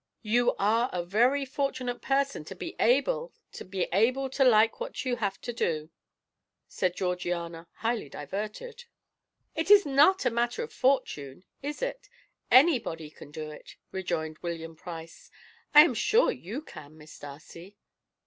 "You 0.23 0.55
are 0.57 0.89
a 0.91 1.03
very 1.05 1.45
fortunate 1.45 2.01
person 2.01 2.43
to 2.45 2.55
be 2.55 2.75
able 2.79 3.35
to 3.51 3.63
be 3.63 3.83
able 3.93 4.31
to 4.31 4.43
like 4.43 4.79
what 4.79 5.05
you 5.05 5.17
have 5.17 5.39
to 5.41 5.53
do," 5.53 5.91
said 6.67 6.95
Georgiana, 6.95 7.67
highly 7.73 8.09
diverted. 8.09 8.85
"It 9.53 9.69
is 9.69 9.85
not 9.85 10.25
a 10.25 10.31
matter 10.31 10.63
of 10.63 10.73
fortune, 10.73 11.45
is 11.61 11.83
it? 11.83 12.09
Anybody 12.49 13.11
can 13.11 13.29
do 13.29 13.51
it," 13.51 13.75
rejoined 13.91 14.39
William 14.39 14.75
Price. 14.75 15.29
"I 15.71 15.81
am 15.81 15.93
sure 15.93 16.31
you 16.31 16.63
can, 16.63 16.97
Miss 16.97 17.19
Darcy." 17.19 17.75